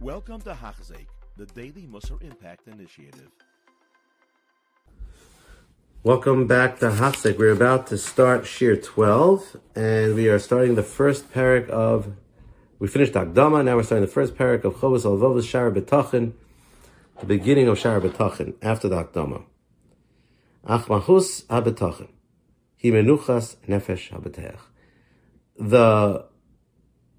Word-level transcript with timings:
Welcome 0.00 0.40
to 0.42 0.52
Hachzik, 0.52 1.08
the 1.36 1.46
Daily 1.46 1.88
Musar 1.90 2.22
Impact 2.22 2.68
Initiative. 2.68 3.32
Welcome 6.04 6.46
back 6.46 6.78
to 6.78 6.90
Hachzik. 6.90 7.36
We're 7.36 7.50
about 7.50 7.88
to 7.88 7.98
start 7.98 8.42
Shiur 8.42 8.80
12, 8.80 9.56
and 9.74 10.14
we 10.14 10.28
are 10.28 10.38
starting 10.38 10.76
the 10.76 10.84
first 10.84 11.32
parak 11.32 11.68
of. 11.68 12.12
We 12.78 12.86
finished 12.86 13.14
Akdama, 13.14 13.64
now 13.64 13.74
we're 13.74 13.82
starting 13.82 14.06
the 14.06 14.12
first 14.12 14.36
parak 14.36 14.62
of 14.62 14.76
Chovos 14.76 15.02
HaLevavos 15.02 15.48
Shar 15.48 15.72
Betachin, 15.72 16.34
the 17.18 17.26
beginning 17.26 17.66
of 17.66 17.76
Shar 17.76 18.00
Betachin, 18.00 18.54
after 18.62 18.88
the 18.88 19.02
Akdama. 19.02 19.46
Ach 20.64 20.84
Mahus 20.86 21.44
HaBetachin, 21.46 22.10
Hi 22.84 22.88
Menuchas 22.90 23.56
Nefesh 23.66 24.10
HaBeteach. 24.10 24.60
The 25.58 26.24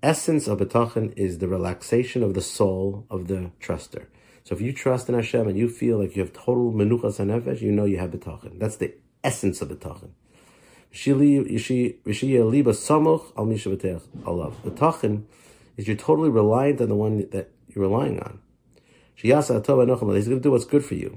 essence 0.02 0.48
of 0.48 0.60
Betachin 0.60 1.14
is 1.18 1.40
the 1.40 1.48
relaxation 1.48 2.24
of 2.24 2.34
the 2.34 2.42
soul 2.42 3.06
of 3.10 3.28
the 3.28 3.52
truster. 3.62 4.08
So 4.50 4.56
if 4.56 4.62
you 4.62 4.74
trust 4.74 5.08
in 5.10 5.14
Hashem 5.16 5.48
and 5.48 5.58
you 5.60 5.70
feel 5.70 6.00
like 6.00 6.16
you 6.16 6.24
have 6.24 6.34
total 6.34 6.74
menuchas 6.74 7.20
and 7.20 7.30
nefesh, 7.30 7.62
you 7.62 7.72
know 7.72 7.86
you 7.86 8.00
have 8.00 8.10
betachin. 8.10 8.58
That's 8.58 8.78
the 8.78 8.96
essence 9.24 9.62
of 9.62 9.70
betachin. 9.70 10.10
Betachin 14.64 15.24
is 15.78 15.88
you're 15.88 15.96
totally 15.98 16.30
reliant 16.30 16.82
on 16.82 16.90
the 16.90 16.96
one 16.96 17.30
that 17.30 17.52
you're 17.68 17.88
relying 17.88 18.20
on. 18.22 18.40
He's 19.14 19.30
going 19.30 19.62
to 19.62 20.40
do 20.40 20.50
what's 20.52 20.66
good 20.66 20.84
for 20.84 20.96
you. 20.96 21.16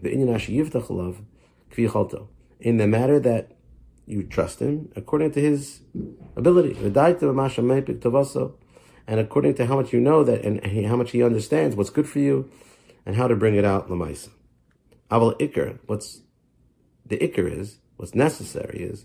In 2.60 2.76
the 2.76 2.86
matter 2.86 3.18
that 3.20 3.52
you 4.04 4.24
trust 4.24 4.58
him 4.60 4.92
according 4.94 5.30
to 5.32 5.40
his 5.40 5.80
ability. 6.36 6.74
And 9.06 9.18
according 9.20 9.54
to 9.54 9.66
how 9.66 9.76
much 9.76 9.92
you 9.92 10.00
know 10.00 10.24
that 10.24 10.42
and 10.44 10.86
how 10.86 10.96
much 10.96 11.10
he 11.10 11.22
understands 11.22 11.76
what's 11.76 11.90
good 11.90 12.08
for 12.08 12.18
you 12.18 12.50
and 13.04 13.16
how 13.16 13.26
to 13.28 13.36
bring 13.36 13.54
it 13.56 13.64
out 13.64 13.88
lamaisa. 13.88 14.30
Aval 15.10 15.38
ikr, 15.38 15.78
what's 15.86 16.22
the 17.04 17.18
ikr 17.18 17.50
is, 17.50 17.78
what's 17.96 18.14
necessary 18.14 18.80
is 18.80 19.04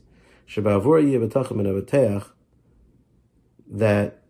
that 3.69 4.23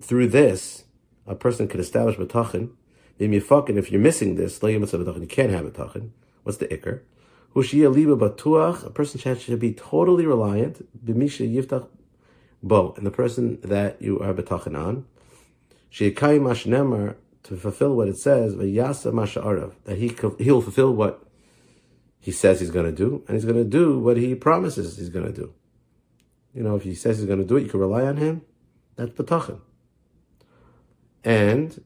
through 0.00 0.28
this 0.28 0.84
a 1.26 1.34
person 1.34 1.66
can 1.66 1.80
establish 1.80 2.16
betachin. 2.16 2.70
If 3.18 3.90
you're 3.90 4.00
missing 4.00 4.36
this, 4.36 4.62
you 4.62 5.26
can't 5.28 5.50
have 5.50 5.64
betachin. 5.64 6.10
What's 6.44 6.58
the 6.58 6.66
ikr? 6.68 7.00
A 7.56 8.90
person 8.90 9.20
should 9.38 9.58
be 9.58 9.72
totally 9.74 10.26
reliant 10.26 10.86
bo, 12.62 12.94
and 12.96 13.06
the 13.06 13.10
person 13.10 13.60
that 13.62 14.00
you 14.00 14.18
are 14.20 14.34
betachin 14.34 14.76
on 14.76 15.06
Shekai 15.90 16.38
Mashnemar 16.38 17.16
to 17.44 17.56
fulfill 17.56 17.94
what 17.94 18.08
it 18.08 18.18
says, 18.18 18.54
Vayasa 18.54 19.12
Masha'arav, 19.12 19.72
that 19.84 19.98
he 19.98 20.14
he'll 20.38 20.60
fulfill 20.60 20.94
what 20.94 21.24
he 22.20 22.30
says 22.30 22.60
he's 22.60 22.70
going 22.70 22.86
to 22.86 22.92
do, 22.92 23.24
and 23.26 23.34
he's 23.36 23.44
going 23.44 23.56
to 23.56 23.64
do 23.64 23.98
what 23.98 24.16
he 24.16 24.34
promises 24.34 24.98
he's 24.98 25.08
going 25.08 25.26
to 25.26 25.32
do. 25.32 25.54
You 26.52 26.62
know, 26.62 26.76
if 26.76 26.82
he 26.82 26.94
says 26.94 27.18
he's 27.18 27.26
going 27.26 27.38
to 27.38 27.44
do 27.44 27.56
it, 27.56 27.62
you 27.62 27.68
can 27.68 27.80
rely 27.80 28.04
on 28.04 28.16
him. 28.16 28.42
That's 28.96 29.10
betachin. 29.12 29.60
And 31.24 31.84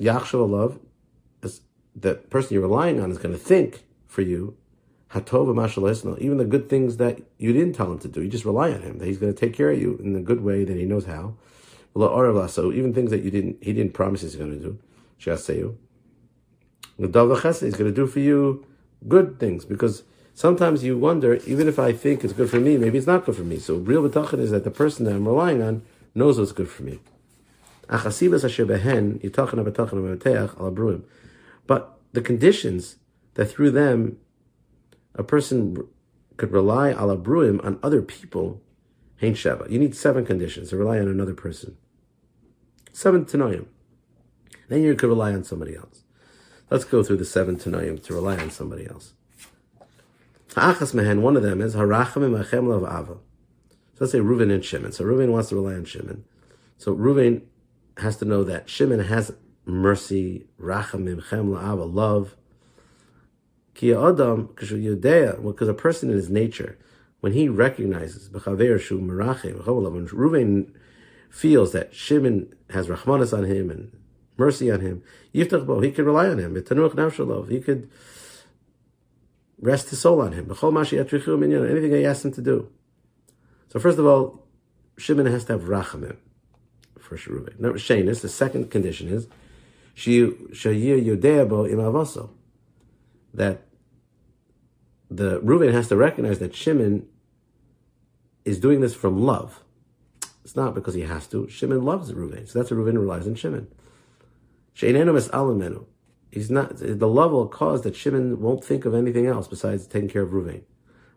Yachshav 0.00 0.78
is 1.42 1.60
the 1.94 2.14
person 2.14 2.54
you're 2.54 2.62
relying 2.62 3.00
on 3.00 3.10
is 3.10 3.18
going 3.18 3.34
to 3.34 3.40
think 3.40 3.84
for 4.06 4.22
you. 4.22 4.56
Even 5.14 6.36
the 6.36 6.46
good 6.48 6.68
things 6.68 6.96
that 6.98 7.22
you 7.38 7.52
didn't 7.52 7.74
tell 7.74 7.92
him 7.92 7.98
to 8.00 8.08
do, 8.08 8.22
you 8.22 8.28
just 8.28 8.44
rely 8.44 8.72
on 8.72 8.82
him 8.82 8.98
that 8.98 9.06
he's 9.06 9.18
going 9.18 9.32
to 9.32 9.38
take 9.38 9.54
care 9.54 9.70
of 9.70 9.80
you 9.80 9.96
in 10.02 10.12
the 10.12 10.20
good 10.20 10.42
way 10.42 10.64
that 10.64 10.76
he 10.76 10.84
knows 10.84 11.06
how. 11.06 11.34
So 11.94 12.72
even 12.72 12.92
things 12.92 13.10
that 13.10 13.22
you 13.22 13.30
didn't, 13.30 13.62
he 13.62 13.72
didn't 13.72 13.94
promise 13.94 14.22
he's 14.22 14.34
going 14.36 14.50
to 14.50 14.58
do. 14.58 14.78
Is 15.18 15.46
going 16.98 17.02
to 17.02 17.92
do 17.92 18.06
for 18.06 18.20
you 18.20 18.66
good 19.08 19.40
things 19.40 19.64
because 19.64 20.02
sometimes 20.34 20.84
you 20.84 20.98
wonder, 20.98 21.36
even 21.46 21.68
if 21.68 21.78
I 21.78 21.92
think 21.92 22.22
it's 22.24 22.34
good 22.34 22.50
for 22.50 22.60
me, 22.60 22.76
maybe 22.76 22.98
it's 22.98 23.06
not 23.06 23.24
good 23.24 23.36
for 23.36 23.44
me. 23.44 23.58
So 23.58 23.76
real 23.76 24.06
betachin 24.06 24.40
is 24.40 24.50
that 24.50 24.64
the 24.64 24.70
person 24.70 25.06
that 25.06 25.14
I'm 25.14 25.26
relying 25.26 25.62
on 25.62 25.80
knows 26.14 26.38
what's 26.38 26.52
good 26.52 26.68
for 26.68 26.82
me. 26.82 26.98
But 27.88 28.02
the 32.12 32.20
conditions 32.20 32.96
that 33.34 33.46
through 33.46 33.70
them 33.70 34.18
a 35.16 35.24
person 35.24 35.76
could 36.36 36.52
rely 36.52 36.90
ala 36.90 37.16
bruim 37.16 37.64
on 37.64 37.78
other 37.82 38.02
people, 38.02 38.62
hain 39.16 39.34
sheva. 39.34 39.68
You 39.70 39.78
need 39.78 39.96
seven 39.96 40.24
conditions 40.24 40.70
to 40.70 40.76
rely 40.76 40.98
on 40.98 41.08
another 41.08 41.34
person. 41.34 41.76
Seven 42.92 43.24
Tanoim. 43.24 43.66
Then 44.68 44.82
you 44.82 44.94
could 44.94 45.08
rely 45.08 45.32
on 45.32 45.44
somebody 45.44 45.76
else. 45.76 46.02
Let's 46.70 46.84
go 46.84 47.02
through 47.02 47.18
the 47.18 47.24
seven 47.24 47.56
Tanoim 47.56 48.02
to 48.04 48.14
rely 48.14 48.36
on 48.38 48.50
somebody 48.50 48.86
else. 48.86 49.14
Mehen, 50.56 51.20
one 51.20 51.36
of 51.36 51.42
them 51.42 51.60
is 51.60 51.74
Harachamim 51.74 52.42
Achem 52.42 52.68
Lav 52.68 52.82
Ava. 52.82 53.18
So 53.94 54.04
let's 54.04 54.12
say 54.12 54.20
Reuven 54.20 54.52
and 54.52 54.64
Shimon. 54.64 54.92
So 54.92 55.04
Reuven 55.04 55.30
wants 55.30 55.50
to 55.50 55.56
rely 55.56 55.74
on 55.74 55.84
Shimon. 55.84 56.24
So 56.78 56.94
Reuven 56.94 57.42
has 57.98 58.16
to 58.18 58.24
know 58.24 58.44
that 58.44 58.68
Shimon 58.68 59.00
has 59.00 59.32
mercy, 59.64 60.46
Rachamim, 60.60 61.28
Chem 61.28 61.52
love. 61.52 62.36
Ki 63.76 63.92
Adam, 63.92 64.48
because 64.56 65.68
a 65.68 65.74
person 65.74 66.08
in 66.08 66.16
his 66.16 66.30
nature, 66.30 66.78
when 67.20 67.32
he 67.32 67.46
recognizes, 67.48 68.28
B'chaver 68.30 68.78
when 69.92 70.08
Reuven 70.08 70.70
feels 71.28 71.72
that 71.72 71.94
Shimon 71.94 72.54
has 72.70 72.88
Rahmanas 72.88 73.36
on 73.36 73.44
him 73.44 73.70
and 73.70 73.94
mercy 74.38 74.70
on 74.70 74.80
him, 74.80 75.02
he 75.30 75.44
could 75.44 75.68
rely 76.06 76.28
on 76.28 76.38
him. 76.38 76.56
He 76.56 76.62
could 77.60 77.90
rest 79.60 79.90
his 79.90 80.00
soul 80.00 80.22
on 80.22 80.32
him. 80.32 80.50
Anything 80.50 81.92
he 81.92 82.06
asks 82.06 82.24
him 82.24 82.32
to 82.32 82.40
do. 82.42 82.70
So 83.68 83.78
first 83.78 83.98
of 83.98 84.06
all, 84.06 84.46
Shimon 84.96 85.26
has 85.26 85.44
to 85.46 85.52
have 85.52 85.64
Rachamim 85.64 86.16
for 86.98 87.18
Reuven. 87.18 87.60
Now, 87.60 87.72
Shaynus, 87.72 88.22
the 88.22 88.30
second 88.30 88.70
condition 88.70 89.08
is 89.08 89.28
that 93.36 93.62
the 95.10 95.40
Reuven 95.40 95.72
has 95.72 95.88
to 95.88 95.96
recognize 95.96 96.38
that 96.40 96.54
Shimon 96.54 97.06
is 98.44 98.58
doing 98.58 98.80
this 98.80 98.94
from 98.94 99.22
love. 99.22 99.62
It's 100.44 100.56
not 100.56 100.74
because 100.74 100.94
he 100.94 101.02
has 101.02 101.26
to. 101.28 101.48
Shimon 101.48 101.84
loves 101.84 102.12
Reuven, 102.12 102.48
so 102.48 102.58
that's 102.58 102.70
why 102.70 102.76
Reuven 102.78 102.98
relies 102.98 103.26
on 103.26 103.34
Shimon. 103.34 103.68
He's 104.74 106.50
not 106.50 106.76
the 106.76 107.08
love 107.08 107.32
will 107.32 107.48
cause 107.48 107.82
that 107.82 107.96
Shimon 107.96 108.40
won't 108.40 108.64
think 108.64 108.84
of 108.84 108.94
anything 108.94 109.26
else 109.26 109.48
besides 109.48 109.86
taking 109.86 110.08
care 110.08 110.22
of 110.22 110.30
Reuven. 110.30 110.62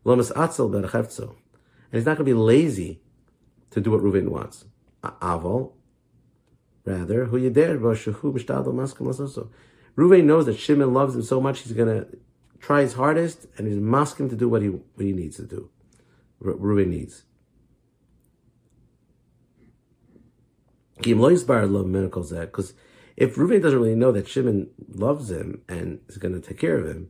And 0.05 0.21
he's 0.21 2.05
not 2.05 2.17
going 2.17 2.17
to 2.17 2.23
be 2.23 2.33
lazy 2.33 3.01
to 3.71 3.81
do 3.81 3.91
what 3.91 4.01
Reuven 4.01 4.29
wants. 4.29 4.65
Aval, 5.03 5.73
rather, 6.85 7.25
who 7.25 7.37
you 7.37 7.49
dare 7.49 7.77
Reuven 9.97 10.25
knows 10.25 10.45
that 10.45 10.59
Shimon 10.59 10.93
loves 10.93 11.15
him 11.15 11.23
so 11.23 11.41
much 11.41 11.61
he's 11.61 11.73
going 11.73 11.89
to 11.89 12.07
try 12.59 12.81
his 12.81 12.93
hardest 12.93 13.47
and 13.57 13.67
he's 13.67 13.77
masking 13.77 14.29
to 14.29 14.35
do 14.35 14.49
what 14.49 14.61
he 14.61 14.69
what 14.69 15.05
he 15.05 15.13
needs 15.13 15.37
to 15.37 15.43
do. 15.43 15.69
Reuven 16.41 16.87
needs. 16.87 17.23
Because 21.01 22.73
if 23.15 23.35
Reuven 23.35 23.61
doesn't 23.61 23.79
really 23.79 23.95
know 23.95 24.11
that 24.11 24.27
Shimon 24.27 24.69
loves 24.93 25.31
him 25.31 25.61
and 25.67 25.99
is 26.07 26.17
going 26.17 26.33
to 26.33 26.41
take 26.45 26.59
care 26.59 26.77
of 26.77 26.87
him, 26.87 27.09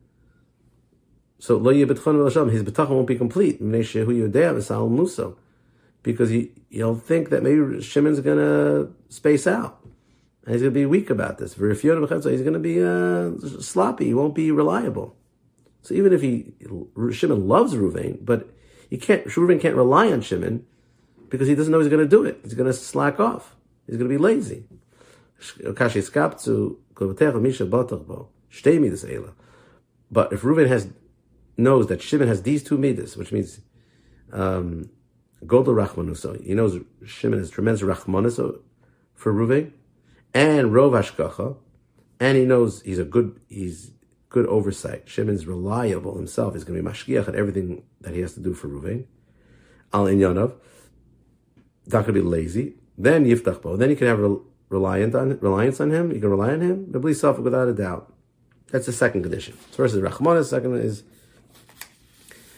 so 1.40 1.57
lo 1.57 1.72
his 1.72 1.88
betachon 1.88 2.90
won't 2.90 3.07
be 3.07 3.16
complete. 3.16 3.59
Because 6.01 6.29
he, 6.29 6.51
he'll 6.69 6.96
think 6.96 7.29
that 7.29 7.44
maybe 7.44 7.81
Shimon's 7.81 8.19
going 8.19 8.38
to 8.38 8.94
space 9.09 9.47
out. 9.47 9.85
And 10.49 10.55
he's 10.55 10.63
going 10.63 10.73
to 10.73 10.79
be 10.79 10.87
weak 10.87 11.11
about 11.11 11.37
this. 11.37 11.53
He's 11.53 11.61
going 11.61 12.53
to 12.53 12.59
be 12.59 12.81
uh, 12.84 13.37
sloppy. 13.61 14.05
He 14.05 14.16
won't 14.16 14.34
be 14.34 14.49
reliable. 14.49 15.16
So 15.84 15.93
even 15.93 16.11
if 16.11 16.23
he 16.23 16.55
Shimon 17.11 17.47
loves 17.47 17.75
Reuven, 17.75 18.25
but 18.25 18.49
he 18.90 18.97
can't 18.97 19.25
Reuven 19.25 19.61
can't 19.61 19.75
rely 19.75 20.11
on 20.11 20.22
Shimon 20.22 20.66
because 21.29 21.47
he 21.47 21.53
doesn't 21.53 21.72
know 21.72 21.78
he's 21.78 21.87
going 21.87 22.03
to 22.03 22.09
do 22.09 22.23
it. 22.23 22.40
He's 22.41 22.55
going 22.55 22.66
to 22.66 22.73
slack 22.73 23.19
off. 23.19 23.55
He's 23.85 23.97
going 23.97 24.09
to 24.09 24.11
be 24.11 24.17
lazy. 24.17 24.63
But 30.11 30.34
if 30.34 30.41
Reuven 30.41 30.67
has 30.67 30.87
knows 31.57 31.85
that 31.85 32.01
Shimon 32.01 32.28
has 32.28 32.41
these 32.41 32.63
two 32.63 32.79
midas, 32.79 33.16
which 33.16 33.31
means 33.31 33.61
um, 34.34 34.90
Godel 35.46 36.43
he 36.43 36.55
knows 36.55 36.79
Shimon 37.05 37.37
has 37.37 37.51
tremendous 37.51 37.84
Rachmanuso 37.84 38.61
for 39.13 39.31
Reuven, 39.31 39.73
and 40.34 40.72
Rov 40.72 40.91
Ashkacha, 40.91 41.58
and 42.20 42.37
he 42.37 42.46
knows 42.46 42.81
he's 42.81 42.99
a 42.99 43.05
good 43.05 43.40
he's 43.47 43.91
good 44.29 44.46
oversight. 44.46 45.09
Shimon's 45.09 45.47
reliable 45.47 46.16
himself. 46.16 46.53
He's 46.53 46.64
going 46.64 46.78
to 46.78 46.84
be 46.84 46.90
mashgiach 46.90 47.28
at 47.28 47.35
everything 47.35 47.84
that 48.02 48.14
he 48.14 48.22
has 48.22 48.34
to 48.35 48.40
do 48.40 48.53
for 48.53 48.67
Reuven. 48.67 49.05
Al 49.93 50.05
Inyanov, 50.05 50.53
not 51.87 52.05
going 52.05 52.05
to 52.05 52.14
be 52.14 52.22
lazy. 52.22 52.76
Then 52.97 53.26
yiftach 53.26 53.61
bo. 53.61 53.76
Then 53.76 53.90
you 53.90 53.96
can 53.96 54.08
have 54.08 54.20
on 54.20 54.46
reliance 54.70 55.79
on 55.79 55.91
him. 55.91 56.11
You 56.11 56.20
can 56.20 56.29
rely 56.29 56.52
on 56.52 56.61
him. 56.61 56.85
Bibli 56.91 57.11
safek 57.11 57.40
without 57.40 57.67
a 57.67 57.73
doubt. 57.73 58.14
That's 58.72 58.85
the 58.85 58.91
second 58.91 59.23
condition. 59.23 59.55
First 59.72 59.96
is 59.96 60.02
rachmanis. 60.02 60.46
Second 60.46 60.75
is 60.75 61.03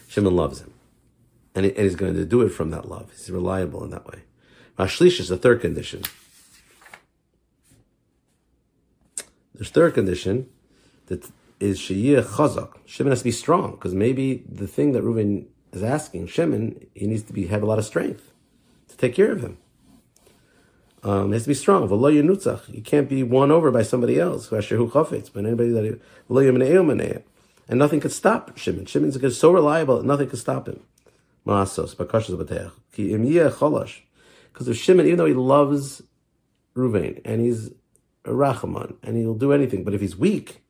Shimon 0.08 0.36
loves 0.36 0.60
him, 0.60 0.74
and, 1.54 1.64
he, 1.64 1.70
and 1.70 1.84
he's 1.84 1.96
going 1.96 2.12
to 2.12 2.26
do 2.26 2.42
it 2.42 2.50
from 2.50 2.70
that 2.70 2.86
love. 2.86 3.10
He's 3.12 3.30
reliable 3.30 3.82
in 3.82 3.90
that 3.90 4.06
way. 4.06 4.24
Mashlish 4.78 5.20
is 5.20 5.28
the 5.28 5.38
third 5.38 5.62
condition. 5.62 6.02
The 9.62 9.68
third 9.68 9.94
condition 9.94 10.48
that 11.06 11.30
is 11.60 11.78
sheyeh 11.78 12.24
chazak. 12.24 12.78
Shimon 12.84 13.12
has 13.12 13.20
to 13.20 13.24
be 13.24 13.30
strong 13.30 13.70
because 13.72 13.94
maybe 13.94 14.42
the 14.48 14.66
thing 14.66 14.90
that 14.90 15.04
Reuven 15.04 15.46
is 15.72 15.84
asking 15.84 16.26
Shimon, 16.26 16.84
he 16.94 17.06
needs 17.06 17.22
to 17.22 17.32
be 17.32 17.46
have 17.46 17.62
a 17.62 17.66
lot 17.66 17.78
of 17.78 17.84
strength 17.84 18.32
to 18.88 18.96
take 18.96 19.14
care 19.14 19.30
of 19.30 19.40
him. 19.40 19.58
Um, 21.04 21.28
he 21.28 21.34
has 21.34 21.44
to 21.44 21.48
be 21.48 21.54
strong. 21.54 21.88
You 21.88 22.82
can't 22.84 23.08
be 23.08 23.22
won 23.22 23.52
over 23.52 23.70
by 23.70 23.82
somebody 23.82 24.18
else. 24.18 24.48
But 24.48 24.68
anybody 24.68 25.70
that 25.70 26.00
and 27.68 27.78
nothing 27.78 28.00
could 28.00 28.12
stop 28.12 28.58
Shimon. 28.58 28.86
Shimon's 28.86 29.38
so 29.38 29.52
reliable 29.52 29.98
that 29.98 30.06
nothing 30.06 30.28
could 30.28 30.40
stop 30.40 30.66
him. 30.66 30.80
Because 31.44 31.68
of 34.68 34.76
Shimon, 34.76 35.06
even 35.06 35.18
though 35.18 35.26
he 35.26 35.34
loves 35.34 36.02
Ruvain 36.74 37.20
and 37.24 37.40
he's 37.40 37.70
Rachaman 38.24 38.96
and 39.02 39.16
he'll 39.16 39.34
do 39.34 39.52
anything, 39.52 39.84
but 39.84 39.94
if 39.94 40.00
he's 40.00 40.16
weak, 40.16 40.62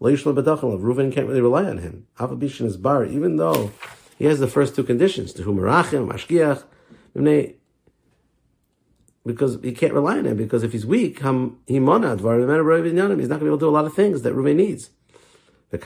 Ruvain 0.00 1.12
can't 1.12 1.28
really 1.28 1.40
rely 1.40 1.64
on 1.64 1.78
him. 1.78 2.06
Avabishin 2.18 2.66
is 2.66 2.76
bar, 2.76 3.04
even 3.04 3.36
though 3.36 3.70
he 4.18 4.26
has 4.26 4.38
the 4.38 4.48
first 4.48 4.74
two 4.76 4.84
conditions, 4.84 5.32
to 5.32 5.42
whom 5.44 5.56
Mashgiach, 5.56 6.64
because 9.24 9.58
he 9.62 9.72
can't 9.72 9.94
rely 9.94 10.18
on 10.18 10.26
him, 10.26 10.36
because 10.36 10.62
if 10.62 10.72
he's 10.72 10.84
weak, 10.84 11.20
he 11.20 11.24
he's 11.24 11.80
not 11.80 12.00
going 12.02 12.18
to 12.18 13.16
be 13.16 13.46
able 13.46 13.56
to 13.56 13.58
do 13.58 13.68
a 13.68 13.70
lot 13.70 13.86
of 13.86 13.94
things 13.94 14.20
that 14.22 14.34
Ruvain 14.34 14.56
needs. 14.56 14.90
If 15.72 15.82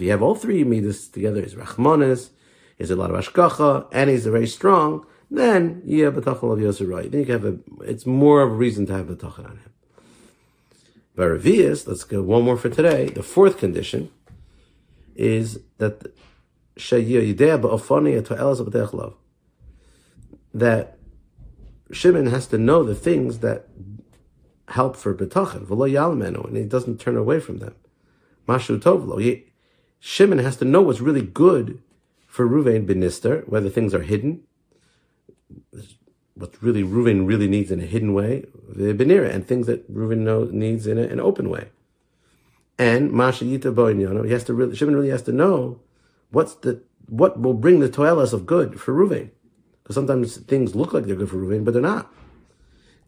you 0.00 0.10
have 0.10 0.22
all 0.22 0.34
three 0.34 0.64
midas 0.64 1.08
together, 1.08 1.42
he's 1.42 1.54
Rachmanis, 1.54 2.30
he's 2.78 2.90
a 2.90 2.96
lot 2.96 3.10
of 3.14 3.22
Ashkacha, 3.22 3.86
and 3.92 4.08
he's 4.08 4.24
very 4.26 4.46
strong, 4.46 5.04
then 5.30 5.82
yeah, 5.84 6.10
betachon 6.10 6.52
of 6.52 6.60
Yosef. 6.60 7.10
Then 7.10 7.24
you 7.26 7.32
have 7.32 7.44
a. 7.44 7.58
It's 7.82 8.06
more 8.06 8.42
of 8.42 8.52
a 8.52 8.54
reason 8.54 8.86
to 8.86 8.94
have 8.94 9.06
betachon 9.06 9.44
on 9.44 9.56
him. 9.58 9.72
Baravias, 11.16 11.86
let's 11.86 12.04
go 12.04 12.22
one 12.22 12.44
more 12.44 12.56
for 12.56 12.68
today. 12.68 13.08
The 13.08 13.22
fourth 13.22 13.58
condition 13.58 14.10
is 15.16 15.58
that 15.78 16.12
that 20.54 20.98
Shimon 21.90 22.26
has 22.26 22.46
to 22.46 22.58
know 22.58 22.84
the 22.84 22.94
things 22.94 23.38
that 23.38 23.68
help 24.68 24.96
for 24.96 25.14
betachan, 25.14 26.46
and 26.46 26.56
he 26.56 26.64
doesn't 26.64 27.00
turn 27.00 27.16
away 27.16 27.40
from 27.40 27.58
them. 27.58 27.74
Mashu 28.46 28.78
tovlo. 28.78 29.42
Shimon 29.98 30.38
has 30.38 30.56
to 30.58 30.64
know 30.64 30.82
what's 30.82 31.00
really 31.00 31.22
good 31.22 31.82
for 32.28 32.48
Ruvain 32.48 32.86
benister, 32.86 33.46
whether 33.48 33.68
things 33.68 33.92
are 33.92 34.02
hidden, 34.02 34.44
what 36.34 36.62
really 36.62 36.82
Ruvain 36.82 37.26
really 37.26 37.48
needs 37.48 37.70
in 37.70 37.80
a 37.80 37.86
hidden 37.86 38.14
way, 38.14 38.44
the 38.68 38.94
benira, 38.94 39.32
and 39.34 39.46
things 39.46 39.66
that 39.66 39.92
Ruvain 39.92 40.18
know, 40.18 40.44
needs 40.44 40.86
in 40.86 40.98
a, 40.98 41.02
an 41.02 41.20
open 41.20 41.50
way. 41.50 41.68
And 42.78 43.10
Masha 43.10 43.44
Yita 43.44 43.74
Boinyano, 43.74 44.24
he 44.24 44.32
has 44.32 44.44
to 44.44 44.54
really, 44.54 44.76
Shimon 44.76 44.94
really 44.94 45.08
has 45.10 45.22
to 45.22 45.32
know 45.32 45.80
what's 46.30 46.54
the, 46.54 46.80
what 47.08 47.40
will 47.40 47.54
bring 47.54 47.80
the 47.80 47.88
toilas 47.88 48.32
of 48.32 48.46
good 48.46 48.80
for 48.80 48.94
Ruvain. 48.94 49.30
Because 49.82 49.96
sometimes 49.96 50.36
things 50.36 50.76
look 50.76 50.92
like 50.92 51.06
they're 51.06 51.16
good 51.16 51.30
for 51.30 51.38
Ruvain, 51.38 51.64
but 51.64 51.72
they're 51.72 51.82
not. 51.82 52.12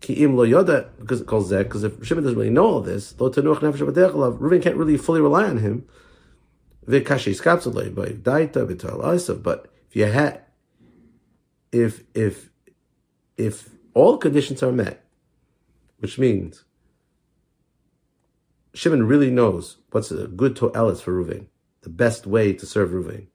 Ki'im 0.01 0.35
lo 0.35 0.45
yoda, 0.45 0.89
because 0.99 1.21
it 1.21 1.27
calls 1.27 1.51
that, 1.51 1.65
because 1.65 1.85
if 1.85 2.05
Shimon 2.05 2.25
doesn't 2.25 2.39
really 2.39 2.51
know 2.51 2.67
all 2.67 2.81
this, 2.81 3.15
lo 3.21 3.31
tenuach 3.31 3.59
nefesh 3.59 4.39
Ruvain 4.39 4.63
can't 4.63 4.77
really 4.77 4.97
fully 4.97 5.21
rely 5.21 5.45
on 5.45 5.59
him. 5.59 5.85
But 6.87 7.03
if 9.91 9.97
you 9.97 10.07
had, 10.07 10.41
if 11.73 12.03
if 12.15 12.51
if 13.37 13.71
all 13.95 14.19
conditions 14.19 14.63
are 14.63 14.73
met, 14.73 15.05
which 15.99 16.19
means 16.19 16.65
Shimon 18.75 19.07
really 19.07 19.31
knows 19.31 19.79
what's 19.91 20.11
a 20.11 20.27
good 20.27 20.57
to'elis 20.57 21.01
for 21.01 21.13
Ruvain, 21.13 21.47
the 21.83 21.89
best 21.89 22.27
way 22.27 22.53
to 22.53 22.67
serve 22.67 22.91
Ruvain. 22.91 23.27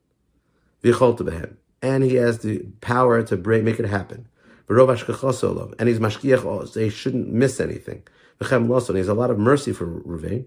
And 1.82 2.04
he 2.04 2.16
has 2.16 2.40
the 2.40 2.60
power 2.82 3.24
to 3.24 3.38
make 3.38 3.80
it 3.80 3.86
happen. 3.86 4.28
And 4.68 5.90
he's 5.90 6.00
mashkiach, 6.00 6.68
so 6.70 6.80
he 6.80 6.90
shouldn't 6.90 7.32
miss 7.32 7.60
anything. 7.60 8.04
And 8.40 8.70
he 8.70 8.98
has 8.98 9.08
a 9.08 9.14
lot 9.14 9.30
of 9.30 9.40
mercy 9.40 9.74
for 9.74 9.86
Ruvain. 9.86 10.46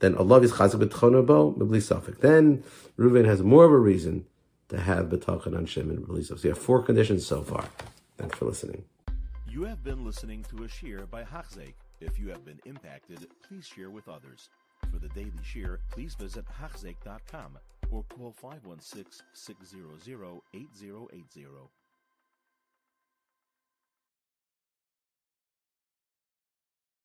Then 0.00 0.14
Allah 0.16 0.40
is 0.40 0.52
chazik 0.52 0.82
b'tchono 0.82 2.20
Then 2.20 2.64
Ruvain 2.98 3.24
has 3.24 3.42
more 3.42 3.64
of 3.64 3.72
a 3.72 3.78
reason 3.78 4.26
to 4.74 4.82
have 4.82 5.06
betachan 5.06 5.56
on 5.56 5.66
Shimon 5.66 6.04
release. 6.06 6.28
So 6.28 6.36
you 6.42 6.50
have 6.50 6.58
four 6.58 6.82
conditions 6.82 7.26
so 7.26 7.42
far. 7.42 7.64
Thanks 8.18 8.38
for 8.38 8.46
listening. 8.46 8.84
You 9.48 9.64
have 9.64 9.84
been 9.84 10.04
listening 10.04 10.44
to 10.50 10.64
a 10.64 10.68
shiur 10.68 11.08
by 11.10 11.22
Hachzeik. 11.22 11.74
If 12.00 12.18
you 12.18 12.28
have 12.28 12.44
been 12.44 12.60
impacted, 12.64 13.26
please 13.46 13.66
share 13.66 13.90
with 13.90 14.08
others. 14.08 14.50
For 14.90 14.98
the 14.98 15.08
daily 15.08 15.30
shiur, 15.42 15.78
please 15.90 16.14
visit 16.14 16.44
Hachzeik.com 16.60 17.58
or 17.90 18.04
call 18.04 18.32
516 18.32 19.24
600 19.32 20.40
8080. 20.54 21.46